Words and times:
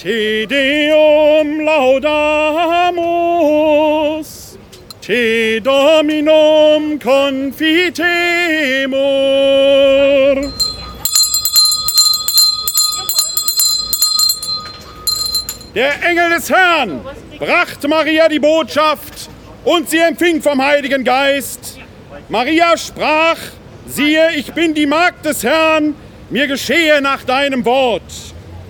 Te 0.00 0.46
Deum 0.46 1.60
laudamus, 1.60 2.06
Te 5.00 5.60
Dominum 5.60 7.00
confitemur. 7.00 7.98
Der 15.74 16.00
Engel 16.04 16.30
des 16.30 16.48
Herrn 16.48 17.00
brachte 17.36 17.88
Maria 17.88 18.28
die 18.28 18.38
Botschaft 18.38 19.28
und 19.64 19.90
sie 19.90 19.98
empfing 19.98 20.40
vom 20.40 20.62
Heiligen 20.62 21.02
Geist. 21.02 21.76
Maria 22.28 22.76
sprach, 22.76 23.38
siehe, 23.88 24.30
ich 24.36 24.52
bin 24.52 24.74
die 24.74 24.86
Magd 24.86 25.24
des 25.24 25.42
Herrn, 25.42 25.96
mir 26.30 26.46
geschehe 26.46 27.02
nach 27.02 27.24
deinem 27.24 27.64
Wort. 27.64 28.27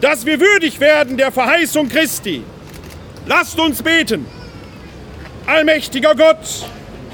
dass 0.00 0.26
wir 0.26 0.40
würdig 0.40 0.80
werden 0.80 1.16
der 1.16 1.32
Verheißung 1.32 1.88
Christi. 1.88 2.42
Lasst 3.26 3.58
uns 3.58 3.82
beten. 3.82 4.26
Allmächtiger 5.46 6.14
Gott, 6.14 6.66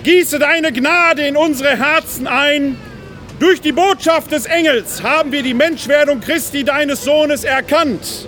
gieße 0.03 0.39
deine 0.39 0.73
Gnade 0.73 1.27
in 1.27 1.37
unsere 1.37 1.77
Herzen 1.77 2.27
ein. 2.27 2.79
Durch 3.39 3.61
die 3.61 3.73
Botschaft 3.73 4.33
des 4.33 4.47
Engels 4.47 5.03
haben 5.03 5.33
wir 5.33 5.43
die 5.43 5.55
Menschwerdung 5.55 6.21
Christi, 6.21 6.65
deines 6.65 7.05
Sohnes, 7.05 7.45
erkannt. 7.45 8.27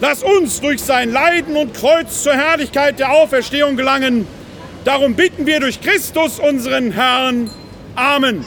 Lass 0.00 0.22
uns 0.22 0.60
durch 0.60 0.80
sein 0.80 1.10
Leiden 1.10 1.56
und 1.56 1.74
Kreuz 1.74 2.22
zur 2.22 2.34
Herrlichkeit 2.34 3.00
der 3.00 3.10
Auferstehung 3.10 3.76
gelangen. 3.76 4.28
Darum 4.84 5.14
bitten 5.14 5.44
wir 5.46 5.58
durch 5.58 5.80
Christus, 5.80 6.38
unseren 6.38 6.92
Herrn. 6.92 7.50
Amen. 7.96 8.44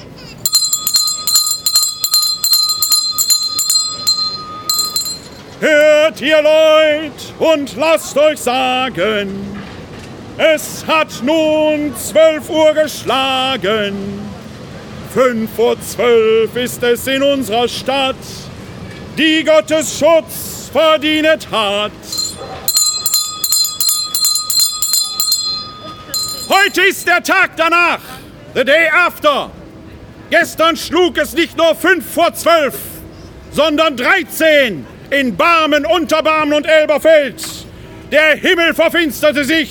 Hört 5.61 6.19
ihr 6.21 6.41
Leut 6.41 7.11
und 7.37 7.75
lasst 7.77 8.17
euch 8.17 8.39
sagen, 8.39 9.61
es 10.35 10.83
hat 10.87 11.21
nun 11.21 11.95
zwölf 11.95 12.49
Uhr 12.49 12.73
geschlagen. 12.73 14.27
Fünf 15.13 15.55
vor 15.55 15.79
zwölf 15.79 16.55
ist 16.55 16.81
es 16.81 17.05
in 17.05 17.21
unserer 17.21 17.67
Stadt, 17.67 18.15
die 19.19 19.43
Gottes 19.43 19.99
Schutz 19.99 20.71
verdient 20.73 21.47
hat. 21.51 21.91
Heute 26.49 26.81
ist 26.89 27.07
der 27.07 27.21
Tag 27.21 27.51
danach, 27.55 28.01
the 28.55 28.65
day 28.65 28.89
after. 28.89 29.51
Gestern 30.31 30.75
schlug 30.75 31.19
es 31.19 31.33
nicht 31.33 31.55
nur 31.55 31.75
fünf 31.75 32.11
vor 32.11 32.33
zwölf, 32.33 32.73
sondern 33.51 33.95
dreizehn 33.95 34.87
in 35.11 35.35
Barmen, 35.35 35.85
Unterbarmen 35.85 36.53
und 36.53 36.65
Elberfeld. 36.65 37.43
Der 38.11 38.35
Himmel 38.35 38.73
verfinsterte 38.73 39.43
sich, 39.43 39.69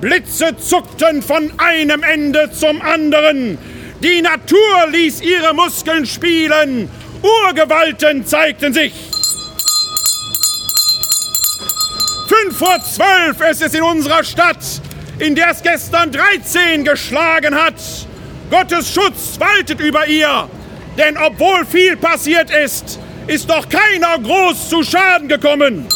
Blitze 0.00 0.56
zuckten 0.58 1.22
von 1.22 1.50
einem 1.58 2.02
Ende 2.02 2.50
zum 2.52 2.80
anderen. 2.82 3.58
Die 4.00 4.20
Natur 4.20 4.86
ließ 4.90 5.22
ihre 5.22 5.54
Muskeln 5.54 6.06
spielen, 6.06 6.90
Urgewalten 7.22 8.26
zeigten 8.26 8.74
sich. 8.74 8.92
Fünf 12.28 12.58
vor 12.58 12.78
zwölf 12.82 13.40
ist 13.50 13.62
es 13.62 13.74
in 13.74 13.82
unserer 13.82 14.22
Stadt, 14.22 14.58
in 15.18 15.34
der 15.34 15.50
es 15.50 15.62
gestern 15.62 16.12
13 16.12 16.84
geschlagen 16.84 17.54
hat. 17.54 17.74
Gottes 18.50 18.92
Schutz 18.92 19.38
waltet 19.38 19.80
über 19.80 20.06
ihr, 20.06 20.48
denn 20.98 21.16
obwohl 21.16 21.64
viel 21.64 21.96
passiert 21.96 22.50
ist, 22.50 22.98
ist 23.26 23.48
doch 23.48 23.66
keiner 23.68 24.18
groß 24.18 24.68
zu 24.68 24.82
Schaden 24.82 25.28
gekommen. 25.28 25.86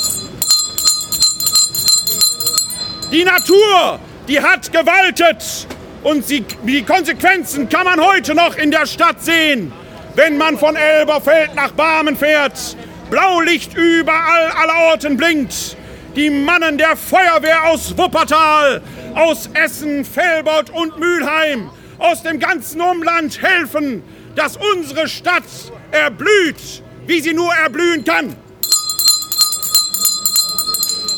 Die 3.13 3.25
Natur, 3.25 3.99
die 4.27 4.41
hat 4.41 4.73
gewaltet 4.73 5.67
und 6.03 6.27
sie, 6.27 6.45
die 6.65 6.83
Konsequenzen 6.83 7.69
kann 7.69 7.85
man 7.85 8.01
heute 8.01 8.35
noch 8.35 8.57
in 8.57 8.71
der 8.71 8.87
Stadt 8.87 9.23
sehen, 9.23 9.73
wenn 10.15 10.37
man 10.37 10.59
von 10.59 10.77
Elberfeld 10.77 11.55
nach 11.55 11.73
Barmen 11.73 12.17
fährt. 12.17 12.77
Blaulicht 13.11 13.75
überall 13.75 14.51
allerorten 14.51 15.17
blinkt. 15.17 15.77
Die 16.17 16.31
Mannen 16.31 16.79
der 16.79 16.97
Feuerwehr 16.97 17.67
aus 17.67 17.97
Wuppertal, 17.97 18.83
aus 19.15 19.49
Essen, 19.55 20.05
Felbert 20.05 20.71
und 20.71 20.99
Mülheim, 20.99 21.71
aus 21.99 22.23
dem 22.23 22.39
ganzen 22.39 22.81
Umland 22.81 23.41
helfen, 23.41 24.03
dass 24.35 24.59
unsere 24.75 25.09
Stadt 25.09 25.45
erblüht 25.91 26.83
wie 27.09 27.21
sie 27.21 27.33
nur 27.33 27.53
erblühen 27.55 28.05
kann. 28.05 28.37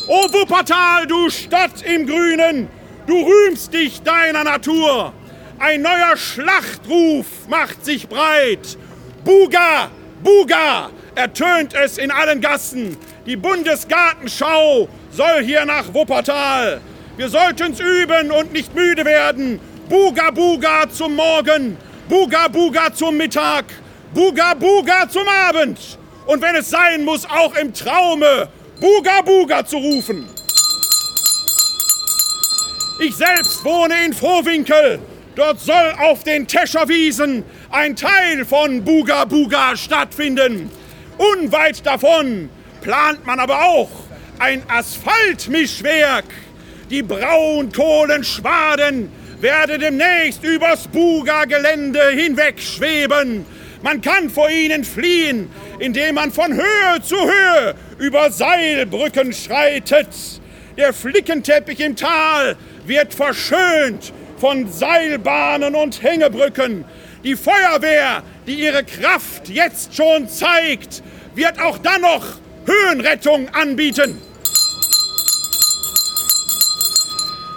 O 0.07 0.23
Wuppertal, 0.33 1.05
du 1.05 1.29
Stadt 1.29 1.81
im 1.83 2.07
Grünen, 2.07 2.69
du 3.07 3.21
rühmst 3.21 3.73
dich 3.73 4.01
deiner 4.01 4.45
Natur. 4.45 5.13
Ein 5.59 5.81
neuer 5.81 6.15
Schlachtruf 6.15 7.25
macht 7.49 7.83
sich 7.83 8.07
breit. 8.07 8.77
Buga, 9.25 9.91
Buga, 10.23 10.91
ertönt 11.13 11.73
es 11.73 11.97
in 11.97 12.09
allen 12.09 12.39
Gassen. 12.39 12.95
Die 13.25 13.35
Bundesgartenschau 13.35 14.87
soll 15.11 15.43
hier 15.43 15.65
nach 15.65 15.93
Wuppertal. 15.93 16.79
Wir 17.17 17.27
sollten's 17.27 17.81
üben 17.81 18.31
und 18.31 18.53
nicht 18.53 18.73
müde 18.73 19.03
werden. 19.03 19.59
Buga, 19.89 20.31
Buga 20.31 20.89
zum 20.89 21.15
Morgen, 21.15 21.77
Buga, 22.07 22.47
Buga 22.47 22.93
zum 22.93 23.17
Mittag, 23.17 23.65
Buga 24.13 24.53
Buga 24.53 25.07
zum 25.07 25.25
Abend. 25.27 25.79
Und 26.25 26.41
wenn 26.41 26.55
es 26.55 26.69
sein 26.69 27.05
muss, 27.05 27.25
auch 27.25 27.55
im 27.55 27.73
Traume 27.73 28.49
Buga 28.79 29.21
Buga 29.21 29.65
zu 29.65 29.77
rufen. 29.77 30.27
Ich 32.99 33.15
selbst 33.15 33.63
wohne 33.63 33.95
in 34.05 34.11
Vohwinkel. 34.13 34.99
Dort 35.35 35.61
soll 35.61 35.95
auf 35.99 36.23
den 36.23 36.45
Tescherwiesen 36.45 37.45
ein 37.69 37.95
Teil 37.95 38.43
von 38.43 38.83
Buga 38.83 39.23
Buga 39.25 39.77
stattfinden. 39.77 40.69
Unweit 41.17 41.85
davon 41.85 42.49
plant 42.81 43.25
man 43.25 43.39
aber 43.39 43.63
auch 43.63 43.89
ein 44.39 44.61
Asphaltmischwerk. 44.67 46.25
Die 46.89 47.01
Braunkohlenschwaden 47.01 49.09
werden 49.39 49.79
demnächst 49.79 50.43
übers 50.43 50.89
Buga-Gelände 50.89 52.09
hinwegschweben. 52.09 53.45
Man 53.83 54.01
kann 54.01 54.29
vor 54.29 54.49
ihnen 54.49 54.83
fliehen, 54.83 55.49
indem 55.79 56.15
man 56.15 56.31
von 56.31 56.53
Höhe 56.53 57.01
zu 57.01 57.15
Höhe 57.15 57.75
über 57.97 58.31
Seilbrücken 58.31 59.33
schreitet. 59.33 60.09
Der 60.77 60.93
Flickenteppich 60.93 61.79
im 61.79 61.95
Tal 61.95 62.55
wird 62.85 63.13
verschönt 63.13 64.13
von 64.37 64.71
Seilbahnen 64.71 65.75
und 65.75 66.01
Hängebrücken. 66.01 66.85
Die 67.23 67.35
Feuerwehr, 67.35 68.23
die 68.47 68.55
ihre 68.55 68.83
Kraft 68.83 69.49
jetzt 69.49 69.95
schon 69.95 70.27
zeigt, 70.27 71.03
wird 71.35 71.59
auch 71.59 71.77
dann 71.79 72.01
noch 72.01 72.25
Höhenrettung 72.65 73.49
anbieten. 73.49 74.21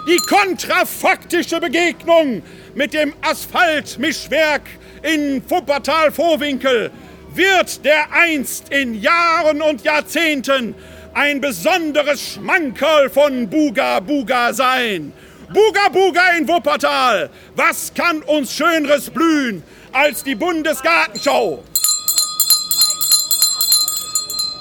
Die 0.07 0.17
kontrafaktische 0.17 1.59
Begegnung 1.59 2.43
mit 2.75 2.93
dem 2.93 3.13
Asphaltmischwerk 3.21 4.61
in 5.05 5.41
Wuppertal-Vorwinkel 5.47 6.91
wird 7.33 7.85
der 7.85 8.11
einst 8.11 8.69
in 8.69 8.99
Jahren 8.99 9.61
und 9.61 9.83
Jahrzehnten 9.83 10.73
ein 11.13 11.39
besonderes 11.39 12.33
Schmankerl 12.33 13.09
von 13.09 13.47
Buga 13.49 13.99
Buga 13.99 14.51
sein. 14.53 15.13
Buga 15.53 15.89
Buga 15.89 16.31
in 16.37 16.47
Wuppertal, 16.47 17.29
was 17.55 17.93
kann 17.93 18.23
uns 18.23 18.51
Schöneres 18.51 19.09
blühen 19.11 19.63
als 19.91 20.23
die 20.23 20.35
Bundesgartenschau? 20.35 21.63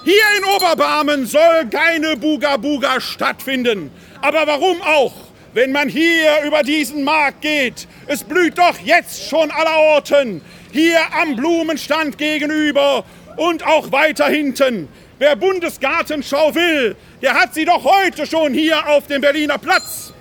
Hier 0.04 0.22
in 0.36 0.44
Oberbarmen 0.44 1.24
soll 1.24 1.66
keine 1.70 2.16
Buga 2.18 2.58
Buga 2.58 3.00
stattfinden. 3.00 3.90
Aber 4.20 4.46
warum 4.46 4.82
auch? 4.82 5.14
Wenn 5.54 5.70
man 5.70 5.88
hier 5.88 6.42
über 6.44 6.62
diesen 6.62 7.04
Markt 7.04 7.40
geht. 7.40 7.86
Es 8.06 8.22
blüht 8.24 8.58
doch 8.58 8.78
jetzt 8.80 9.28
schon 9.28 9.50
allerorten, 9.50 10.42
hier 10.72 11.00
am 11.18 11.36
Blumenstand 11.36 12.18
gegenüber 12.18 13.04
und 13.36 13.64
auch 13.64 13.90
weiter 13.90 14.26
hinten. 14.26 14.88
Wer 15.18 15.36
Bundesgartenschau 15.36 16.54
will, 16.54 16.96
der 17.22 17.34
hat 17.34 17.54
sie 17.54 17.64
doch 17.64 17.84
heute 17.84 18.26
schon 18.26 18.52
hier 18.52 18.86
auf 18.88 19.06
dem 19.06 19.20
Berliner 19.20 19.58
Platz. 19.58 20.12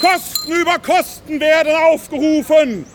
Kosten 0.00 0.52
über 0.52 0.78
Kosten 0.78 1.38
werden 1.38 1.74
aufgerufen. 1.74 2.86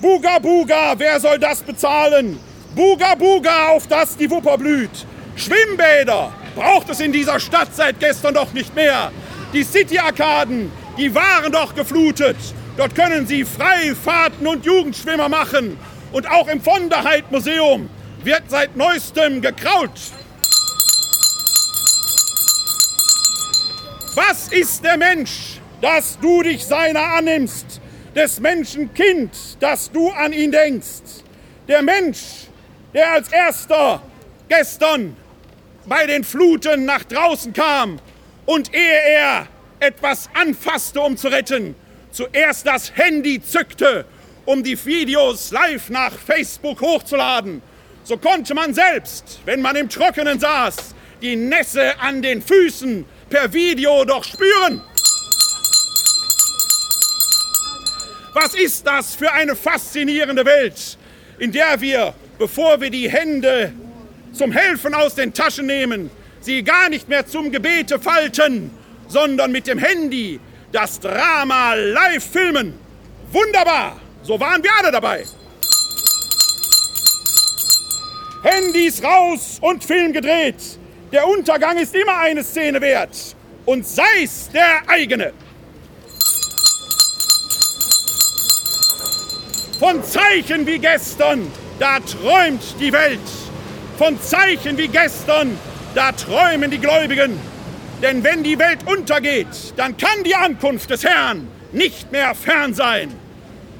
Buga 0.00 0.38
Buga, 0.40 0.94
wer 0.98 1.20
soll 1.20 1.38
das 1.38 1.62
bezahlen? 1.62 2.40
Buga 2.74 3.14
Buga, 3.14 3.68
auf 3.68 3.86
das 3.86 4.16
die 4.16 4.28
Wupper 4.28 4.58
blüht. 4.58 5.06
Schwimmbäder 5.36 6.32
braucht 6.54 6.88
es 6.90 7.00
in 7.00 7.12
dieser 7.12 7.40
Stadt 7.40 7.74
seit 7.74 8.00
gestern 8.00 8.34
doch 8.34 8.52
nicht 8.52 8.74
mehr. 8.74 9.10
Die 9.52 9.62
City-Arkaden, 9.62 10.70
die 10.96 11.14
waren 11.14 11.52
doch 11.52 11.74
geflutet. 11.74 12.36
Dort 12.76 12.94
können 12.94 13.26
Sie 13.26 13.44
Freifahrten 13.44 14.46
und 14.46 14.64
Jugendschwimmer 14.64 15.28
machen. 15.28 15.78
Und 16.12 16.30
auch 16.30 16.48
im 16.48 16.60
von 16.60 16.88
der 16.88 17.04
Heid 17.04 17.30
Museum 17.30 17.88
wird 18.22 18.42
seit 18.48 18.76
neuestem 18.76 19.40
gekraut. 19.40 19.90
Was 24.14 24.48
ist 24.48 24.84
der 24.84 24.96
Mensch, 24.96 25.60
dass 25.80 26.18
du 26.20 26.42
dich 26.42 26.64
seiner 26.64 27.02
annimmst? 27.14 27.80
Des 28.14 28.38
Menschen 28.38 28.94
Kind, 28.94 29.32
dass 29.58 29.90
du 29.90 30.08
an 30.10 30.32
ihn 30.32 30.52
denkst? 30.52 31.24
Der 31.66 31.82
Mensch, 31.82 32.46
der 32.92 33.12
als 33.12 33.32
erster 33.32 34.00
gestern 34.48 35.16
bei 35.86 36.06
den 36.06 36.24
Fluten 36.24 36.84
nach 36.84 37.04
draußen 37.04 37.52
kam 37.52 37.98
und 38.46 38.74
ehe 38.74 39.02
er 39.08 39.46
etwas 39.80 40.28
anfasste, 40.34 41.00
um 41.00 41.16
zu 41.16 41.28
retten, 41.28 41.74
zuerst 42.10 42.66
das 42.66 42.96
Handy 42.96 43.42
zückte, 43.42 44.04
um 44.44 44.62
die 44.62 44.82
Videos 44.84 45.50
live 45.50 45.90
nach 45.90 46.12
Facebook 46.12 46.80
hochzuladen 46.80 47.62
so 48.04 48.18
konnte 48.18 48.54
man 48.54 48.74
selbst, 48.74 49.40
wenn 49.46 49.62
man 49.62 49.76
im 49.76 49.88
Trockenen 49.88 50.38
saß, 50.38 50.94
die 51.22 51.36
Nässe 51.36 51.98
an 51.98 52.20
den 52.20 52.42
Füßen 52.42 53.04
per 53.30 53.50
Video 53.52 54.04
doch 54.04 54.22
spüren. 54.22 54.82
Was 58.34 58.54
ist 58.54 58.86
das 58.86 59.14
für 59.14 59.32
eine 59.32 59.56
faszinierende 59.56 60.44
Welt, 60.44 60.98
in 61.38 61.50
der 61.50 61.80
wir, 61.80 62.12
bevor 62.38 62.80
wir 62.80 62.90
die 62.90 63.08
Hände 63.08 63.72
zum 64.34 64.52
Helfen 64.52 64.94
aus 64.94 65.14
den 65.14 65.32
Taschen 65.32 65.66
nehmen, 65.66 66.10
sie 66.40 66.62
gar 66.62 66.88
nicht 66.88 67.08
mehr 67.08 67.26
zum 67.26 67.50
Gebete 67.50 67.98
falten, 67.98 68.70
sondern 69.08 69.52
mit 69.52 69.66
dem 69.66 69.78
Handy 69.78 70.40
das 70.72 71.00
Drama 71.00 71.74
live 71.74 72.24
filmen. 72.24 72.74
Wunderbar, 73.30 74.00
so 74.22 74.38
waren 74.38 74.62
wir 74.62 74.70
alle 74.80 74.90
dabei. 74.90 75.24
Handys 78.42 79.02
raus 79.02 79.58
und 79.60 79.82
Film 79.82 80.12
gedreht. 80.12 80.78
Der 81.12 81.26
Untergang 81.26 81.78
ist 81.78 81.94
immer 81.94 82.18
eine 82.18 82.44
Szene 82.44 82.80
wert. 82.80 83.36
Und 83.64 83.86
sei's 83.86 84.50
der 84.52 84.82
eigene. 84.86 85.32
Von 89.78 90.04
Zeichen 90.04 90.66
wie 90.66 90.78
gestern, 90.78 91.50
da 91.78 91.98
träumt 92.00 92.62
die 92.78 92.92
Welt. 92.92 93.20
Von 93.98 94.20
Zeichen 94.20 94.76
wie 94.76 94.88
gestern, 94.88 95.56
da 95.94 96.10
träumen 96.12 96.70
die 96.70 96.78
Gläubigen. 96.78 97.38
Denn 98.02 98.24
wenn 98.24 98.42
die 98.42 98.58
Welt 98.58 98.80
untergeht, 98.86 99.46
dann 99.76 99.96
kann 99.96 100.24
die 100.24 100.34
Ankunft 100.34 100.90
des 100.90 101.04
Herrn 101.04 101.46
nicht 101.72 102.10
mehr 102.10 102.34
fern 102.34 102.74
sein. 102.74 103.14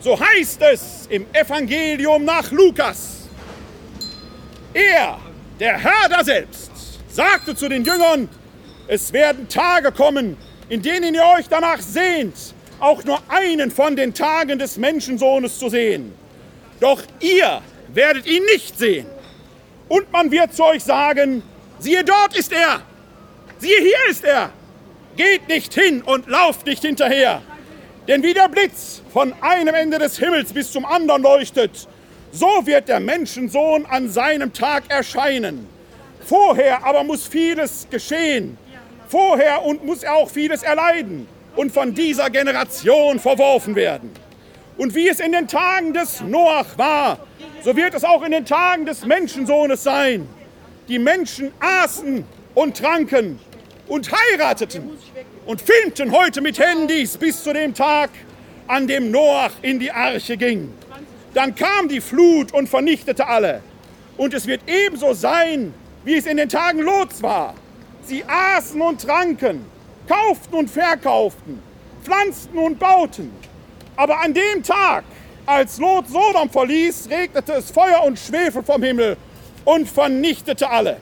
So 0.00 0.18
heißt 0.18 0.62
es 0.62 1.06
im 1.08 1.26
Evangelium 1.32 2.24
nach 2.24 2.50
Lukas. 2.52 3.28
Er, 4.72 5.18
der 5.58 5.78
Herr 5.78 6.08
da 6.08 6.22
selbst, 6.22 6.70
sagte 7.08 7.56
zu 7.56 7.68
den 7.68 7.84
Jüngern, 7.84 8.28
es 8.86 9.12
werden 9.12 9.48
Tage 9.48 9.92
kommen, 9.92 10.36
in 10.68 10.82
denen 10.82 11.14
ihr 11.14 11.24
euch 11.38 11.48
danach 11.48 11.80
sehnt, 11.80 12.34
auch 12.80 13.02
nur 13.04 13.18
einen 13.28 13.70
von 13.70 13.96
den 13.96 14.14
Tagen 14.14 14.58
des 14.58 14.76
Menschensohnes 14.76 15.58
zu 15.58 15.68
sehen. 15.68 16.12
Doch 16.80 17.02
ihr 17.20 17.62
werdet 17.88 18.26
ihn 18.26 18.44
nicht 18.52 18.78
sehen. 18.78 19.06
Und 19.88 20.10
man 20.12 20.30
wird 20.30 20.54
zu 20.54 20.64
euch 20.64 20.82
sagen, 20.82 21.42
siehe 21.78 22.04
dort 22.04 22.36
ist 22.36 22.52
er, 22.52 22.80
siehe 23.58 23.78
hier 23.78 24.10
ist 24.10 24.24
er. 24.24 24.50
Geht 25.16 25.46
nicht 25.48 25.72
hin 25.74 26.02
und 26.02 26.26
lauft 26.28 26.66
nicht 26.66 26.82
hinterher. 26.82 27.40
Denn 28.08 28.22
wie 28.22 28.34
der 28.34 28.48
Blitz 28.48 29.02
von 29.12 29.32
einem 29.40 29.74
Ende 29.74 29.98
des 29.98 30.18
Himmels 30.18 30.52
bis 30.52 30.72
zum 30.72 30.84
anderen 30.84 31.22
leuchtet, 31.22 31.88
so 32.32 32.66
wird 32.66 32.88
der 32.88 33.00
Menschensohn 33.00 33.86
an 33.86 34.10
seinem 34.10 34.52
Tag 34.52 34.84
erscheinen. 34.88 35.68
Vorher 36.24 36.84
aber 36.84 37.04
muss 37.04 37.26
vieles 37.26 37.86
geschehen. 37.90 38.58
Vorher 39.08 39.62
und 39.64 39.84
muss 39.84 40.02
er 40.02 40.14
auch 40.14 40.28
vieles 40.28 40.62
erleiden 40.62 41.28
und 41.54 41.70
von 41.72 41.94
dieser 41.94 42.30
Generation 42.30 43.20
verworfen 43.20 43.76
werden. 43.76 44.10
Und 44.76 44.94
wie 44.94 45.08
es 45.08 45.20
in 45.20 45.32
den 45.32 45.46
Tagen 45.46 45.92
des 45.92 46.20
Noach 46.20 46.76
war, 46.76 47.18
so 47.62 47.76
wird 47.76 47.94
es 47.94 48.04
auch 48.04 48.22
in 48.22 48.32
den 48.32 48.44
Tagen 48.44 48.86
des 48.86 49.06
Menschensohnes 49.06 49.82
sein. 49.82 50.28
Die 50.88 50.98
Menschen 50.98 51.52
aßen 51.60 52.24
und 52.54 52.76
tranken 52.76 53.38
und 53.86 54.10
heirateten 54.10 54.90
und 55.46 55.62
filmten 55.62 56.12
heute 56.12 56.40
mit 56.40 56.58
Handys 56.58 57.16
bis 57.16 57.42
zu 57.42 57.52
dem 57.52 57.74
Tag, 57.74 58.10
an 58.66 58.86
dem 58.86 59.10
Noach 59.10 59.52
in 59.62 59.78
die 59.78 59.92
Arche 59.92 60.36
ging. 60.36 60.72
Dann 61.34 61.54
kam 61.54 61.88
die 61.88 62.00
Flut 62.00 62.52
und 62.52 62.68
vernichtete 62.68 63.26
alle. 63.26 63.60
Und 64.16 64.34
es 64.34 64.46
wird 64.46 64.62
ebenso 64.66 65.12
sein, 65.12 65.74
wie 66.04 66.16
es 66.16 66.26
in 66.26 66.36
den 66.36 66.48
Tagen 66.48 66.80
Lots 66.80 67.22
war. 67.22 67.54
Sie 68.04 68.24
aßen 68.24 68.80
und 68.80 69.00
tranken, 69.00 69.64
kauften 70.08 70.54
und 70.54 70.70
verkauften, 70.70 71.62
pflanzten 72.02 72.58
und 72.58 72.78
bauten. 72.78 73.30
Aber 73.96 74.20
an 74.20 74.34
dem 74.34 74.62
Tag, 74.62 75.04
als 75.46 75.78
Lot 75.78 76.08
Sodom 76.08 76.50
verließ, 76.50 77.08
regnete 77.10 77.52
es 77.52 77.70
Feuer 77.70 78.02
und 78.04 78.18
Schwefel 78.18 78.62
vom 78.62 78.82
Himmel 78.82 79.16
und 79.64 79.88
vernichtete 79.88 80.68
alle. 80.68 80.96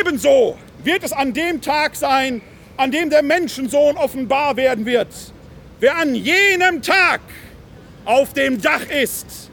Ebenso 0.00 0.56
wird 0.82 1.04
es 1.04 1.12
an 1.12 1.32
dem 1.32 1.60
Tag 1.60 1.96
sein, 1.96 2.42
an 2.76 2.90
dem 2.90 3.10
der 3.10 3.22
Menschensohn 3.22 3.96
offenbar 3.96 4.56
werden 4.56 4.84
wird. 4.86 5.08
Wer 5.80 5.96
an 5.96 6.14
jenem 6.14 6.82
Tag 6.82 7.20
auf 8.04 8.32
dem 8.32 8.60
Dach 8.60 8.88
ist 8.90 9.50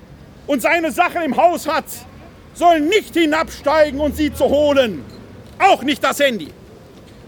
und 0.47 0.61
seine 0.61 0.91
Sachen 0.91 1.21
im 1.21 1.37
Haus 1.37 1.67
hat, 1.67 1.85
soll 2.53 2.81
nicht 2.81 3.13
hinabsteigen 3.13 3.99
und 3.99 4.15
sie 4.15 4.33
zu 4.33 4.45
holen. 4.45 5.05
Auch 5.59 5.83
nicht 5.83 6.03
das 6.03 6.19
Handy. 6.19 6.51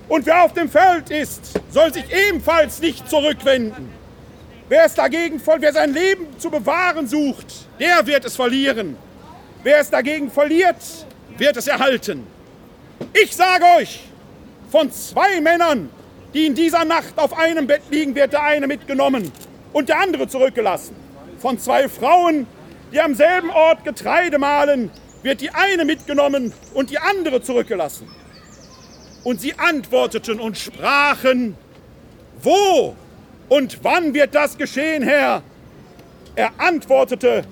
Und 0.07 0.25
wer 0.25 0.43
auf 0.43 0.53
dem 0.53 0.69
Feld 0.69 1.09
ist, 1.09 1.59
soll 1.69 1.93
sich 1.93 2.05
ebenfalls 2.11 2.79
nicht 2.79 3.09
zurückwenden. 3.09 3.96
Wer 4.69 4.85
es 4.85 4.93
dagegen 4.95 5.41
wer 5.45 5.73
sein 5.73 5.93
Leben 5.93 6.27
zu 6.39 6.49
bewahren 6.49 7.07
sucht, 7.07 7.67
der 7.79 8.05
wird 8.05 8.25
es 8.25 8.35
verlieren. 8.35 8.97
Wer 9.63 9.79
es 9.79 9.89
dagegen 9.89 10.29
verliert, 10.29 10.75
wird 11.37 11.57
es 11.57 11.67
erhalten. 11.67 12.27
Ich 13.13 13.35
sage 13.35 13.63
euch, 13.77 14.01
von 14.69 14.91
zwei 14.91 15.39
Männern, 15.39 15.89
die 16.33 16.45
in 16.45 16.55
dieser 16.55 16.83
Nacht 16.83 17.17
auf 17.17 17.37
einem 17.37 17.67
Bett 17.67 17.83
liegen, 17.89 18.13
wird 18.15 18.33
der 18.33 18.43
eine 18.43 18.67
mitgenommen 18.67 19.31
und 19.71 19.87
der 19.87 19.99
andere 19.99 20.27
zurückgelassen 20.27 21.07
von 21.39 21.59
zwei 21.59 21.87
Frauen, 21.87 22.47
die 22.91 22.99
am 22.99 23.15
selben 23.15 23.49
Ort 23.49 23.83
Getreide 23.83 24.39
mahlen, 24.39 24.91
wird 25.23 25.41
die 25.41 25.49
eine 25.51 25.85
mitgenommen 25.85 26.53
und 26.73 26.89
die 26.89 26.99
andere 26.99 27.41
zurückgelassen. 27.41 28.07
Und 29.23 29.41
sie 29.41 29.53
antworteten 29.57 30.39
und 30.39 30.57
sprachen, 30.57 31.55
wo 32.41 32.95
und 33.49 33.79
wann 33.83 34.13
wird 34.13 34.35
das 34.35 34.57
geschehen, 34.57 35.03
Herr? 35.03 35.41
Er 36.35 36.51
antwortete, 36.57 37.43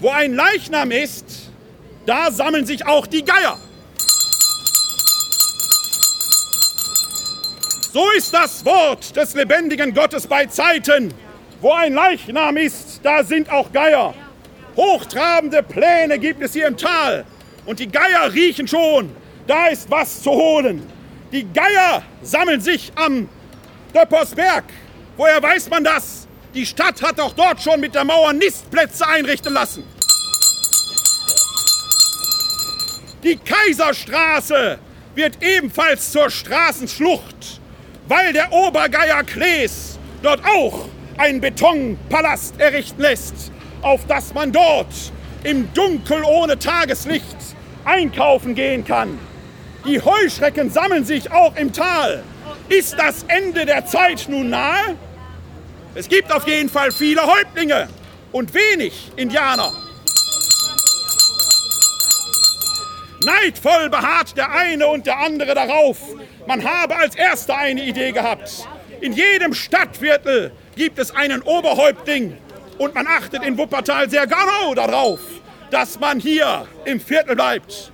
wo 0.00 0.10
ein 0.10 0.34
Leichnam 0.34 0.90
ist, 0.90 1.50
da 2.06 2.30
sammeln 2.30 2.66
sich 2.66 2.86
auch 2.86 3.06
die 3.06 3.24
Geier. 3.24 3.58
So 7.92 8.10
ist 8.16 8.32
das 8.32 8.64
Wort 8.64 9.14
des 9.16 9.34
lebendigen 9.34 9.94
Gottes 9.94 10.26
bei 10.26 10.46
Zeiten, 10.46 11.12
wo 11.60 11.72
ein 11.72 11.92
Leichnam 11.92 12.56
ist, 12.56 13.00
da 13.02 13.22
sind 13.22 13.50
auch 13.50 13.70
Geier. 13.70 14.14
Hochtrabende 14.76 15.62
Pläne 15.62 16.18
gibt 16.18 16.42
es 16.42 16.54
hier 16.54 16.66
im 16.66 16.76
Tal. 16.76 17.24
Und 17.66 17.78
die 17.78 17.88
Geier 17.88 18.32
riechen 18.32 18.66
schon, 18.66 19.14
da 19.46 19.66
ist 19.66 19.90
was 19.90 20.22
zu 20.22 20.30
holen. 20.30 20.82
Die 21.30 21.46
Geier 21.52 22.02
sammeln 22.22 22.60
sich 22.60 22.90
am 22.96 23.28
Döppersberg. 23.94 24.64
Woher 25.16 25.42
weiß 25.42 25.68
man 25.68 25.84
das? 25.84 26.26
Die 26.54 26.66
Stadt 26.66 27.02
hat 27.02 27.18
doch 27.18 27.34
dort 27.34 27.62
schon 27.62 27.80
mit 27.80 27.94
der 27.94 28.04
Mauer 28.04 28.32
Nistplätze 28.32 29.06
einrichten 29.06 29.52
lassen. 29.52 29.84
Die 33.22 33.36
Kaiserstraße 33.36 34.78
wird 35.14 35.42
ebenfalls 35.42 36.10
zur 36.12 36.30
Straßenschlucht, 36.30 37.60
weil 38.08 38.32
der 38.32 38.52
Obergeier 38.52 39.22
Klees 39.22 39.98
dort 40.22 40.40
auch 40.44 40.86
einen 41.18 41.40
Betonpalast 41.40 42.58
errichten 42.58 43.02
lässt, 43.02 43.52
auf 43.82 44.06
das 44.06 44.32
man 44.34 44.50
dort 44.50 44.92
im 45.44 45.72
Dunkel 45.74 46.22
ohne 46.24 46.58
Tageslicht 46.58 47.36
einkaufen 47.84 48.54
gehen 48.54 48.84
kann. 48.84 49.18
Die 49.86 50.00
Heuschrecken 50.00 50.70
sammeln 50.70 51.04
sich 51.04 51.30
auch 51.30 51.54
im 51.56 51.72
Tal. 51.72 52.22
Ist 52.72 52.98
das 52.98 53.24
Ende 53.28 53.66
der 53.66 53.84
Zeit 53.84 54.24
nun 54.28 54.48
nahe? 54.48 54.96
Es 55.94 56.08
gibt 56.08 56.32
auf 56.32 56.48
jeden 56.48 56.70
Fall 56.70 56.90
viele 56.90 57.20
Häuptlinge 57.20 57.86
und 58.32 58.54
wenig 58.54 59.12
Indianer. 59.14 59.70
Neidvoll 63.24 63.90
beharrt 63.90 64.38
der 64.38 64.50
eine 64.50 64.86
und 64.86 65.04
der 65.04 65.18
andere 65.18 65.54
darauf. 65.54 65.98
Man 66.46 66.64
habe 66.64 66.96
als 66.96 67.14
Erster 67.14 67.58
eine 67.58 67.84
Idee 67.84 68.10
gehabt. 68.10 68.66
In 69.02 69.12
jedem 69.12 69.52
Stadtviertel 69.52 70.52
gibt 70.74 70.98
es 70.98 71.14
einen 71.14 71.42
Oberhäuptling 71.42 72.38
und 72.78 72.94
man 72.94 73.06
achtet 73.06 73.42
in 73.42 73.58
Wuppertal 73.58 74.08
sehr 74.08 74.26
genau 74.26 74.74
darauf, 74.74 75.20
dass 75.70 76.00
man 76.00 76.18
hier 76.18 76.66
im 76.86 77.00
Viertel 77.00 77.36
bleibt. 77.36 77.92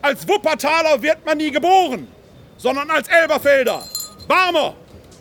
Als 0.00 0.28
Wuppertaler 0.28 1.02
wird 1.02 1.26
man 1.26 1.38
nie 1.38 1.50
geboren, 1.50 2.06
sondern 2.56 2.88
als 2.88 3.08
Elberfelder, 3.08 3.82
Barmer, 4.28 4.74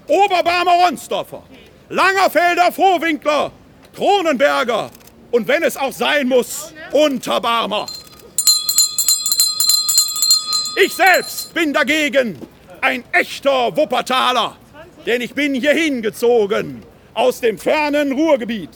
Oberbarmer 0.08 0.86
Ronsdorfer, 0.86 1.44
Langerfelder 1.90 2.72
Vorwinkler, 2.72 3.52
Kronenberger 3.96 4.90
und 5.32 5.48
wenn 5.48 5.64
es 5.64 5.78
auch 5.78 5.92
sein 5.92 6.28
muss, 6.28 6.74
Unterbarmer. 6.92 7.86
Ich 10.84 10.94
selbst 10.94 11.54
bin 11.54 11.74
dagegen 11.74 12.40
ein 12.82 13.04
echter 13.12 13.76
Wuppertaler, 13.76 14.58
denn 15.06 15.22
ich 15.22 15.34
bin 15.34 15.54
hierhin 15.54 16.02
gezogen 16.02 16.84
aus 17.14 17.42
dem 17.42 17.58
fernen 17.58 18.14
Ruhrgebiet. 18.14 18.70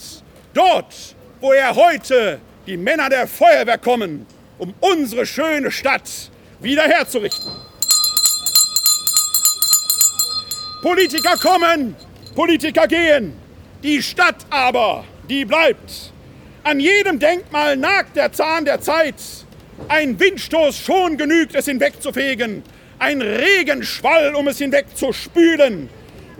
Dort, 0.53 1.15
wo 1.39 1.53
er 1.53 1.75
heute 1.75 2.39
die 2.67 2.77
Männer 2.77 3.10
der 3.10 3.27
Feuerwehr 3.27 3.77
kommen, 3.77 4.25
um 4.58 4.74
unsere 4.79 5.25
schöne 5.25 5.72
Stadt 5.72 6.32
wiederherzurichten. 6.60 7.51
Politiker 10.86 11.36
kommen, 11.38 11.96
Politiker 12.36 12.88
gehen, 12.88 13.34
die 13.82 14.04
Stadt 14.04 14.46
aber, 14.51 15.04
die 15.27 15.44
bleibt. 15.44 16.13
An 16.63 16.80
jedem 16.80 17.18
Denkmal 17.18 17.75
nagt 17.75 18.15
der 18.15 18.32
Zahn 18.32 18.65
der 18.65 18.80
Zeit. 18.80 19.15
Ein 19.88 20.20
Windstoß 20.20 20.77
schon 20.77 21.18
genügt, 21.18 21.56
es 21.56 21.65
hinwegzufegen. 21.65 22.62
Ein 23.00 23.24
Regenschwall, 23.24 24.36
um 24.36 24.48
es 24.48 24.60
hinwegzuspülen. 24.60 25.89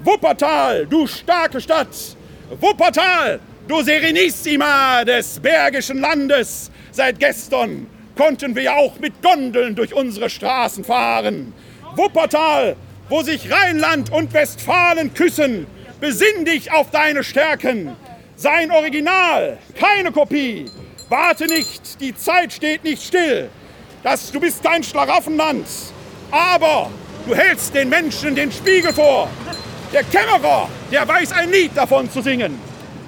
Wuppertal, 0.04 0.86
du 0.86 1.08
starke 1.08 1.60
Stadt. 1.60 2.16
Wuppertal, 2.62 3.40
du 3.68 3.82
Serenissima 3.82 5.04
des 5.06 5.40
Bergischen 5.40 6.02
Landes. 6.02 6.70
Seit 6.92 7.18
gestern 7.18 7.88
konnten 8.16 8.56
wir 8.56 8.76
auch 8.76 9.00
mit 9.00 9.24
Gondeln 9.24 9.74
durch 9.74 9.96
unsere 9.96 10.30
Straßen 10.30 10.84
fahren. 10.84 11.52
Wuppertal, 11.96 12.76
wo 13.10 13.22
sich 13.22 13.52
Rheinland 13.52 14.12
und 14.12 14.34
Westfalen 14.34 15.14
küssen, 15.14 15.68
besinn 16.00 16.46
dich 16.46 16.72
auf 16.72 16.92
deine 16.92 17.24
Stärken. 17.24 17.96
Sein 18.36 18.72
Original, 18.72 19.58
keine 19.80 20.12
Kopie. 20.12 20.66
Warte 21.10 21.46
nicht, 21.46 22.02
die 22.02 22.16
Zeit 22.16 22.52
steht 22.52 22.84
nicht 22.84 23.04
still. 23.04 23.50
Das, 24.04 24.32
du 24.32 24.40
bist 24.40 24.64
kein 24.64 24.84
Schlaraffenland. 24.84 25.68
Aber 26.32 26.90
du 27.26 27.36
hältst 27.36 27.74
den 27.74 27.90
Menschen 27.90 28.36
den 28.36 28.52
Spiegel 28.52 28.94
vor. 28.94 29.30
Der 29.94 30.04
Kämmerer, 30.04 30.68
der 30.92 31.08
weiß 31.08 31.32
ein 31.32 31.52
Lied 31.52 31.72
davon 31.76 32.10
zu 32.12 32.22
singen. 32.22 32.60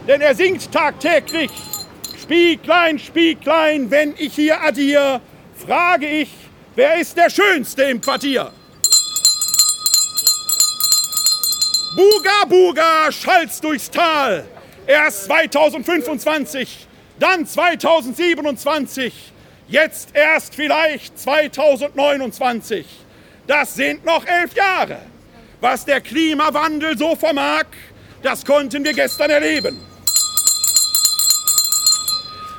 Denn 0.08 0.22
er 0.22 0.36
singt 0.36 0.72
tagtäglich 0.72 1.52
Spieglein, 2.28 3.00
Spieglein, 3.00 3.90
wenn 3.90 4.14
ich 4.18 4.36
hier 4.36 4.62
addiere, 4.62 5.22
frage 5.56 6.08
ich, 6.08 6.30
wer 6.76 7.00
ist 7.00 7.16
der 7.16 7.30
Schönste 7.30 7.84
im 7.84 8.02
Quartier? 8.02 8.52
Buga, 11.98 12.46
Buga, 12.48 13.12
schallt 13.12 13.52
durchs 13.64 13.90
Tal. 13.90 14.46
Erst 14.86 15.24
2025, 15.24 16.88
dann 17.18 17.44
2027, 17.44 19.12
jetzt 19.68 20.10
erst 20.14 20.54
vielleicht 20.54 21.18
2029. 21.18 22.86
Das 23.48 23.74
sind 23.74 24.06
noch 24.06 24.24
elf 24.28 24.54
Jahre. 24.54 25.00
Was 25.60 25.86
der 25.86 26.02
Klimawandel 26.02 26.96
so 26.96 27.16
vermag, 27.16 27.66
das 28.22 28.46
konnten 28.46 28.86
wir 28.86 28.94
gestern 28.94 29.32
erleben. 29.32 29.80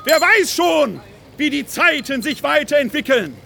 Wer 0.03 0.19
weiß 0.19 0.53
schon, 0.53 0.99
wie 1.37 1.49
die 1.49 1.65
Zeiten 1.65 2.21
sich 2.21 2.43
weiterentwickeln. 2.43 3.37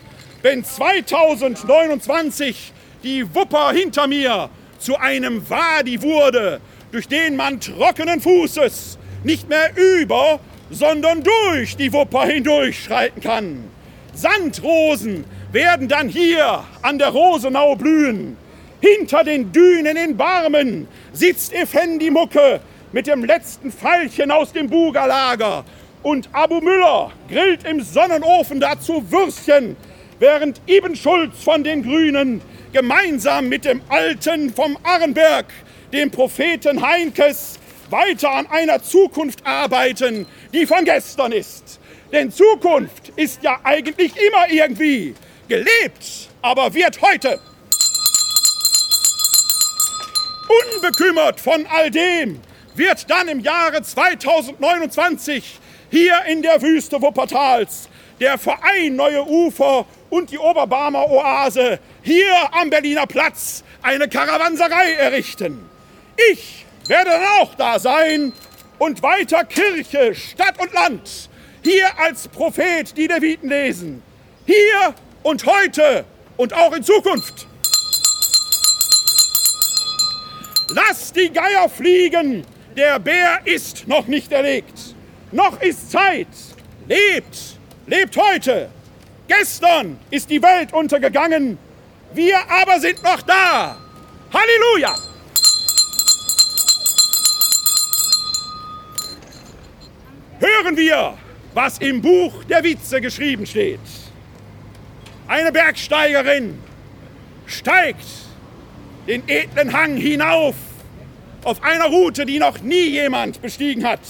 Wenn 0.41 0.65
2029 0.65 2.73
die 3.03 3.35
Wupper 3.35 3.73
hinter 3.73 4.07
mir 4.07 4.49
zu 4.83 4.99
einem 4.99 5.49
Wadi 5.49 6.01
wurde, 6.01 6.59
durch 6.91 7.07
den 7.07 7.35
man 7.35 7.59
trockenen 7.59 8.19
Fußes 8.19 8.97
nicht 9.23 9.47
mehr 9.47 9.71
über, 9.75 10.39
sondern 10.69 11.23
durch 11.23 11.77
die 11.77 11.93
Wupper 11.93 12.25
hindurchschreiten 12.25 13.21
kann. 13.21 13.63
Sandrosen 14.13 15.23
werden 15.51 15.87
dann 15.87 16.09
hier 16.09 16.63
an 16.81 16.97
der 16.97 17.09
Rosenau 17.09 17.75
blühen. 17.75 18.37
Hinter 18.81 19.23
den 19.23 19.51
Dünen 19.53 19.95
in 19.95 20.17
Barmen 20.17 20.87
sitzt 21.13 21.53
Effendi 21.53 22.09
Mucke 22.09 22.59
mit 22.91 23.07
dem 23.07 23.23
letzten 23.23 23.71
Pfeilchen 23.71 24.29
aus 24.29 24.51
dem 24.51 24.69
Bugerlager 24.69 25.63
und 26.01 26.27
Abu 26.33 26.59
Müller 26.59 27.11
grillt 27.29 27.65
im 27.65 27.81
Sonnenofen 27.81 28.59
dazu 28.59 29.03
Würstchen, 29.09 29.77
während 30.19 30.59
Ibn 30.67 30.95
Schulz 30.95 31.41
von 31.41 31.63
den 31.63 31.83
Grünen 31.83 32.41
gemeinsam 32.73 33.47
mit 33.47 33.65
dem 33.65 33.81
Alten 33.87 34.51
vom 34.53 34.77
Arrenberg, 34.83 35.45
dem 35.93 36.09
Propheten 36.09 36.81
Heinkes, 36.81 37.59
weiter 37.89 38.31
an 38.31 38.47
einer 38.47 38.81
Zukunft 38.81 39.45
arbeiten, 39.45 40.25
die 40.51 40.65
von 40.65 40.83
gestern 40.83 41.31
ist. 41.31 41.79
Denn 42.11 42.31
Zukunft 42.31 43.09
ist 43.15 43.43
ja 43.43 43.59
eigentlich 43.63 44.13
immer 44.17 44.49
irgendwie 44.49 45.13
gelebt, 45.47 46.29
aber 46.41 46.73
wird 46.73 46.99
heute. 47.01 47.39
Unbekümmert 50.75 51.39
von 51.39 51.65
all 51.67 51.91
dem 51.91 52.41
wird 52.75 53.09
dann 53.09 53.27
im 53.27 53.39
Jahre 53.39 53.83
2029 53.83 55.59
hier 55.91 56.15
in 56.27 56.41
der 56.41 56.61
Wüste 56.61 56.99
Wuppertals, 57.01 57.87
der 58.19 58.37
Verein 58.39 58.95
Neue 58.95 59.23
Ufer 59.27 59.85
und 60.09 60.31
die 60.31 60.39
Oberbarmer 60.39 61.09
Oase 61.09 61.79
hier 62.03 62.35
am 62.51 62.69
Berliner 62.69 63.07
Platz 63.07 63.63
eine 63.81 64.07
Karawanserei 64.07 64.93
errichten. 64.93 65.69
Ich 66.31 66.65
werde 66.87 67.11
dann 67.11 67.23
auch 67.41 67.55
da 67.55 67.79
sein 67.79 68.33
und 68.77 69.01
weiter 69.01 69.43
Kirche, 69.45 70.13
Stadt 70.13 70.59
und 70.59 70.73
Land 70.73 71.29
hier 71.63 71.97
als 71.97 72.27
Prophet 72.27 72.95
die 72.97 73.07
Leviten 73.07 73.49
lesen. 73.49 74.03
Hier 74.45 74.93
und 75.23 75.45
heute 75.45 76.03
und 76.35 76.53
auch 76.53 76.73
in 76.73 76.83
Zukunft. 76.83 77.47
Lass 80.69 81.13
die 81.13 81.31
Geier 81.31 81.69
fliegen, 81.69 82.45
der 82.75 82.99
Bär 82.99 83.39
ist 83.45 83.87
noch 83.87 84.07
nicht 84.07 84.31
erlegt. 84.31 84.95
Noch 85.31 85.61
ist 85.61 85.91
Zeit. 85.91 86.27
Lebt, 86.87 87.57
lebt 87.87 88.17
heute. 88.17 88.69
Gestern 89.27 89.97
ist 90.09 90.29
die 90.29 90.41
Welt 90.41 90.73
untergegangen. 90.73 91.57
Wir 92.13 92.37
aber 92.49 92.79
sind 92.79 93.01
noch 93.01 93.21
da. 93.23 93.75
Halleluja! 94.31 94.95
Hören 100.39 100.77
wir, 100.77 101.17
was 101.53 101.79
im 101.79 102.01
Buch 102.01 102.43
der 102.43 102.63
Witze 102.63 103.01
geschrieben 103.01 103.45
steht. 103.45 103.79
Eine 105.27 105.51
Bergsteigerin 105.51 106.61
steigt 107.47 108.05
den 109.07 109.27
edlen 109.27 109.73
Hang 109.73 109.97
hinauf 109.97 110.55
auf 111.43 111.63
einer 111.63 111.85
Route, 111.85 112.25
die 112.25 112.39
noch 112.39 112.59
nie 112.61 112.89
jemand 112.89 113.41
bestiegen 113.41 113.85
hat. 113.85 114.01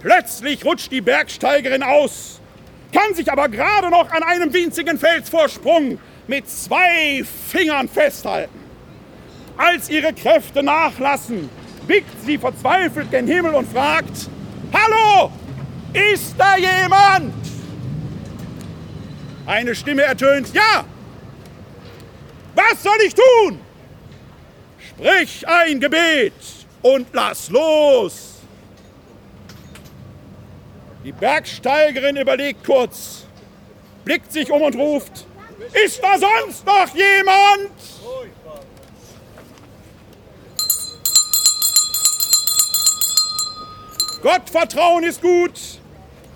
Plötzlich 0.00 0.64
rutscht 0.64 0.92
die 0.92 1.00
Bergsteigerin 1.00 1.82
aus, 1.82 2.40
kann 2.92 3.14
sich 3.14 3.30
aber 3.32 3.48
gerade 3.48 3.90
noch 3.90 4.10
an 4.10 4.22
einem 4.22 4.52
winzigen 4.52 4.98
Felsvorsprung 4.98 5.98
mit 6.26 6.48
zwei 6.48 7.22
Fingern 7.48 7.88
festhalten. 7.88 8.58
Als 9.56 9.88
ihre 9.88 10.12
Kräfte 10.12 10.62
nachlassen, 10.62 11.48
blickt 11.86 12.24
sie 12.24 12.38
verzweifelt 12.38 13.10
gen 13.10 13.26
Himmel 13.26 13.54
und 13.54 13.70
fragt, 13.70 14.28
Hallo, 14.72 15.30
ist 15.92 16.34
da 16.36 16.56
jemand? 16.56 17.34
Eine 19.46 19.74
Stimme 19.74 20.02
ertönt, 20.02 20.52
ja. 20.52 20.84
Was 22.54 22.82
soll 22.82 22.96
ich 23.06 23.14
tun? 23.14 23.60
Sprich 24.78 25.46
ein 25.46 25.80
Gebet 25.80 26.32
und 26.82 27.06
lass 27.12 27.50
los. 27.50 28.40
Die 31.04 31.12
Bergsteigerin 31.12 32.16
überlegt 32.16 32.64
kurz, 32.64 33.26
blickt 34.04 34.32
sich 34.32 34.50
um 34.50 34.62
und 34.62 34.74
ruft, 34.74 35.26
ist 35.72 36.02
da 36.02 36.18
sonst 36.18 36.66
noch 36.66 36.94
jemand? 36.94 37.70
Gottvertrauen 44.22 45.04
ist 45.04 45.20
gut, 45.20 45.60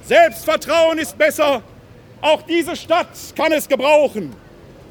Selbstvertrauen 0.04 0.98
ist 0.98 1.16
besser. 1.16 1.62
Auch 2.20 2.42
diese 2.42 2.76
Stadt 2.76 3.16
kann 3.36 3.52
es 3.52 3.68
gebrauchen. 3.68 4.34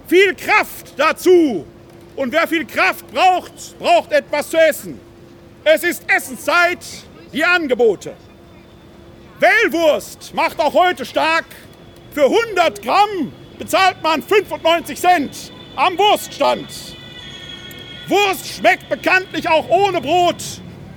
Viel 0.07 0.33
Kraft 0.33 0.93
dazu. 0.97 1.65
Und 2.15 2.31
wer 2.31 2.47
viel 2.47 2.65
Kraft 2.65 3.05
braucht, 3.11 3.77
braucht 3.77 4.11
etwas 4.11 4.49
zu 4.49 4.57
essen. 4.57 4.99
Es 5.63 5.83
ist 5.83 6.09
Essenszeit, 6.09 6.79
die 7.33 7.43
Angebote. 7.43 8.15
Wellwurst 9.39 10.33
macht 10.33 10.59
auch 10.59 10.73
heute 10.73 11.05
stark. 11.05 11.45
Für 12.11 12.23
100 12.23 12.81
Gramm 12.81 13.31
bezahlt 13.57 14.01
man 14.03 14.21
95 14.21 14.99
Cent 14.99 15.51
am 15.75 15.97
Wurststand. 15.97 16.67
Wurst 18.07 18.47
schmeckt 18.47 18.87
bekanntlich 18.89 19.49
auch 19.49 19.67
ohne 19.69 20.01
Brot. 20.01 20.43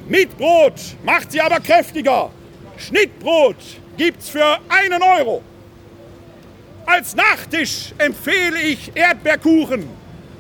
Mit 0.09 0.37
Brot 0.37 0.81
macht 1.05 1.33
sie 1.33 1.40
aber 1.40 1.61
kräftiger. 1.61 2.31
Schnittbrot 2.76 3.57
gibt's 3.97 4.29
für 4.29 4.59
einen 4.69 5.02
Euro. 5.02 5.43
Als 6.87 7.14
Nachtisch 7.14 7.93
empfehle 7.99 8.61
ich 8.61 8.90
Erdbeerkuchen. 8.95 9.88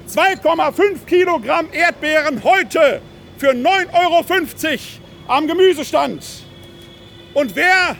2,5 0.08 1.04
Kilogramm 1.06 1.68
Erdbeeren 1.72 2.42
heute 2.42 3.00
für 3.38 3.50
9,50 3.50 3.88
Euro 3.92 4.24
am 5.28 5.46
Gemüsestand. 5.46 6.24
Und 7.34 7.54
wer 7.54 7.96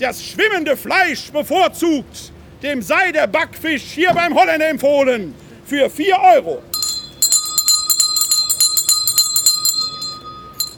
das 0.00 0.24
schwimmende 0.24 0.76
Fleisch 0.76 1.30
bevorzugt, 1.30 2.32
dem 2.64 2.80
sei 2.80 3.12
der 3.12 3.26
Backfisch 3.26 3.82
hier 3.82 4.12
beim 4.14 4.34
Holländer 4.34 4.70
empfohlen 4.70 5.34
für 5.66 5.90
4 5.90 6.18
Euro. 6.18 6.62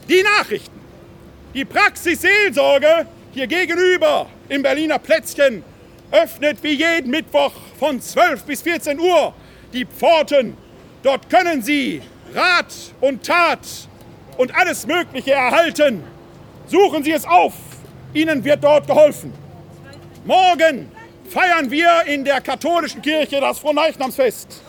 Die 0.09 0.21
Nachrichten. 0.21 0.77
Die 1.53 1.63
Praxis 1.63 2.21
Seelsorge 2.21 3.07
hier 3.33 3.47
gegenüber 3.47 4.27
im 4.49 4.61
Berliner 4.61 4.99
Plätzchen 4.99 5.63
öffnet 6.11 6.61
wie 6.61 6.73
jeden 6.73 7.09
Mittwoch 7.09 7.53
von 7.79 8.01
12 8.01 8.43
bis 8.43 8.61
14 8.61 8.99
Uhr 8.99 9.33
die 9.71 9.85
Pforten. 9.85 10.57
Dort 11.03 11.29
können 11.29 11.61
Sie 11.61 12.01
Rat 12.33 12.73
und 12.99 13.25
Tat 13.25 13.65
und 14.37 14.53
alles 14.53 14.85
Mögliche 14.85 15.31
erhalten. 15.31 16.03
Suchen 16.67 17.03
Sie 17.03 17.13
es 17.13 17.25
auf. 17.25 17.53
Ihnen 18.13 18.43
wird 18.43 18.63
dort 18.63 18.87
geholfen. 18.87 19.33
Morgen 20.25 20.91
feiern 21.29 21.69
wir 21.69 22.03
in 22.05 22.23
der 22.23 22.41
katholischen 22.41 23.01
Kirche 23.01 23.39
das 23.39 23.59
Fronleichnamsfest. 23.59 24.61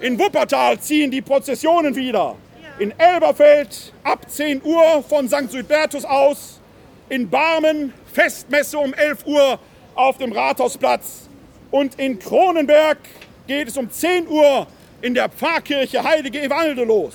In 0.00 0.18
Wuppertal 0.18 0.78
ziehen 0.80 1.10
die 1.10 1.22
Prozessionen 1.22 1.94
wieder. 1.94 2.36
In 2.78 2.92
Elberfeld 2.98 3.92
ab 4.02 4.28
10 4.28 4.62
Uhr 4.62 5.04
von 5.08 5.28
St. 5.28 5.50
Südbertus 5.50 6.04
aus. 6.04 6.60
In 7.08 7.30
Barmen 7.30 7.92
Festmesse 8.12 8.78
um 8.78 8.92
11 8.92 9.26
Uhr 9.26 9.58
auf 9.94 10.18
dem 10.18 10.32
Rathausplatz. 10.32 11.28
Und 11.70 11.98
in 11.98 12.18
Kronenberg 12.18 12.98
geht 13.46 13.68
es 13.68 13.76
um 13.76 13.90
10 13.90 14.28
Uhr 14.28 14.66
in 15.00 15.14
der 15.14 15.28
Pfarrkirche 15.28 16.02
Heilige 16.02 16.42
Evalde 16.42 16.84
los. 16.84 17.14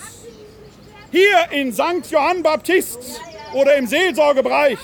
Hier 1.12 1.50
in 1.50 1.72
St. 1.72 2.10
Johann 2.10 2.42
Baptist 2.42 3.20
oder 3.52 3.76
im 3.76 3.86
Seelsorgebereich 3.86 4.78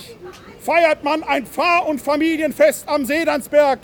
feiert 0.61 1.05
man 1.05 1.23
ein 1.23 1.47
Pfarr- 1.47 1.87
und 1.87 2.01
Familienfest 2.01 2.88
am 2.88 3.05
Sedansberg 3.05 3.79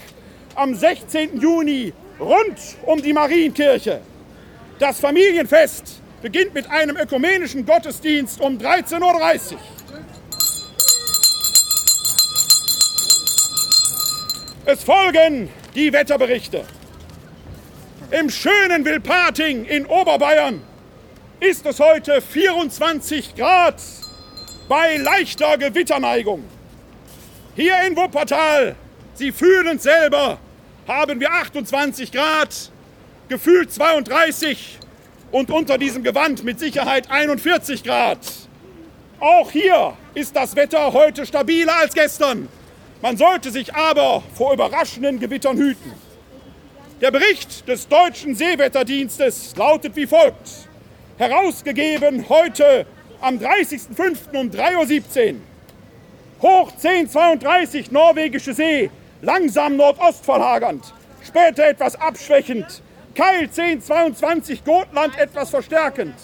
am 0.55 0.75
16. 0.75 1.41
Juni 1.41 1.93
rund 2.19 2.59
um 2.85 3.03
die 3.03 3.12
Marienkirche. 3.12 4.01
Das 4.79 5.01
Familienfest 5.01 6.01
beginnt 6.23 6.55
mit 6.55 6.71
einem 6.71 6.97
ökumenischen 6.97 7.67
Gottesdienst 7.67 8.41
um 8.41 8.59
13.30 8.59 9.53
Uhr. 9.53 9.59
Es 14.65 14.85
folgen 14.85 15.51
die 15.75 15.93
Wetterberichte. 15.93 16.65
Im 18.11 18.31
schönen 18.31 18.85
Wilpating 18.85 19.65
in 19.65 19.87
Oberbayern 19.87 20.62
ist 21.41 21.67
es 21.67 21.81
heute 21.81 22.21
24 22.23 23.35
Grad 23.35 23.83
bei 24.69 24.97
leichter 24.99 25.59
Gewitterneigung. 25.59 26.45
Hier 27.57 27.75
in 27.87 27.97
Wuppertal, 27.97 28.77
Sie 29.15 29.33
fühlen 29.33 29.77
es 29.77 29.83
selber, 29.83 30.38
haben 30.87 31.21
wir 31.21 31.33
28 31.33 32.12
Grad, 32.12 32.71
gefühlt 33.29 33.73
32 33.73 34.79
und 35.31 35.51
unter 35.51 35.79
diesem 35.79 36.03
Gewand 36.03 36.45
mit 36.45 36.59
Sicherheit 36.59 37.11
41 37.11 37.85
Grad. 37.85 38.18
Auch 39.21 39.51
hier 39.51 39.95
ist 40.14 40.35
das 40.35 40.57
Wetter 40.57 40.92
heute 40.92 41.25
stabiler 41.27 41.77
als 41.77 41.95
gestern. 41.95 42.49
Man 43.01 43.16
sollte 43.16 43.51
sich 43.51 43.75
aber 43.75 44.23
vor 44.35 44.53
überraschenden 44.53 45.18
Gewittern 45.21 45.57
hüten. 45.57 45.92
Der 47.01 47.11
Bericht 47.11 47.66
des 47.66 47.88
deutschen 47.88 48.35
Seewetterdienstes 48.35 49.57
lautet 49.57 49.97
wie 49.97 50.07
folgt. 50.07 50.68
Herausgegeben 51.18 52.29
heute 52.29 52.87
am 53.21 53.38
30.05. 53.38 54.38
um 54.38 54.51
3.17 54.51 55.35
Uhr. 55.35 55.40
Hoch 56.42 56.73
1032 56.73 57.90
norwegische 57.92 58.55
See, 58.55 58.90
langsam 59.23 59.77
Nordost 59.77 60.25
verlagernd, 60.25 60.93
später 61.25 61.65
etwas 61.67 61.97
abschwächend. 61.97 62.83
Keil 63.15 63.43
1022 63.43 64.65
Gotland 64.65 65.19
etwas 65.19 65.51
verstärkend. 65.51 66.15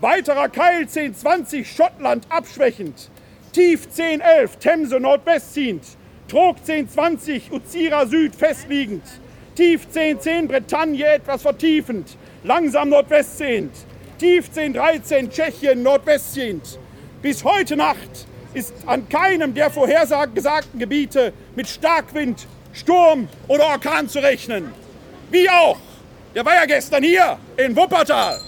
Weiterer 0.00 0.48
Keil 0.48 0.82
1020 0.82 1.70
Schottland 1.70 2.26
abschwächend. 2.28 3.10
Tief 3.52 3.86
1011 3.86 4.58
Themse 4.58 5.00
nordwest 5.00 5.54
ziehend. 5.54 5.84
Trog 6.28 6.56
1020 6.58 7.52
Uzira 7.52 8.06
Süd 8.06 8.34
festliegend. 8.34 9.02
Tief 9.54 9.86
1010 9.86 10.48
Bretagne 10.48 11.06
etwas 11.06 11.42
vertiefend. 11.42 12.18
Langsam 12.44 12.90
nordwest 12.90 13.38
sehend. 13.38 13.72
Tief 14.18 14.50
1013 14.54 15.30
Tschechien 15.30 15.82
nordwest 15.82 16.34
ziehend. 16.34 16.78
Bis 17.22 17.42
heute 17.42 17.76
Nacht 17.76 18.26
ist 18.56 18.72
an 18.86 19.06
keinem 19.06 19.52
der 19.52 19.70
vorhergesagten 19.70 20.80
Gebiete 20.80 21.34
mit 21.54 21.68
Starkwind, 21.68 22.46
Sturm 22.72 23.28
oder 23.48 23.66
Orkan 23.66 24.08
zu 24.08 24.18
rechnen. 24.18 24.72
Wie 25.30 25.48
auch, 25.50 25.76
der 26.34 26.42
war 26.42 26.54
ja 26.54 26.64
gestern 26.64 27.02
hier 27.02 27.38
in 27.58 27.76
Wuppertal. 27.76 28.40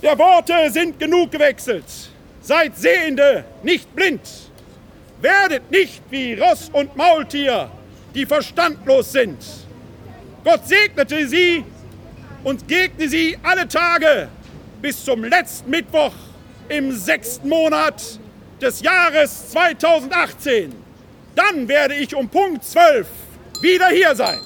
Der 0.00 0.16
Worte 0.16 0.70
sind 0.70 0.96
genug 1.00 1.32
gewechselt. 1.32 1.86
Seid 2.40 2.76
Sehende, 2.76 3.44
nicht 3.64 3.92
blind. 3.96 4.20
Werdet 5.20 5.72
nicht 5.72 6.02
wie 6.10 6.34
Ross 6.34 6.70
und 6.72 6.94
Maultier, 6.94 7.68
die 8.14 8.26
verstandlos 8.26 9.10
sind. 9.10 9.38
Gott 10.44 10.68
segnete 10.68 11.26
sie 11.26 11.64
und 12.44 12.68
gegne 12.68 13.08
sie 13.08 13.36
alle 13.42 13.66
Tage 13.66 14.28
bis 14.84 15.02
zum 15.02 15.24
letzten 15.24 15.70
Mittwoch 15.70 16.12
im 16.68 16.92
sechsten 16.92 17.48
Monat 17.48 18.02
des 18.60 18.82
Jahres 18.82 19.48
2018. 19.48 20.74
Dann 21.34 21.66
werde 21.66 21.94
ich 21.94 22.14
um 22.14 22.28
Punkt 22.28 22.62
12 22.62 23.06
wieder 23.62 23.88
hier 23.88 24.14
sein. 24.14 24.38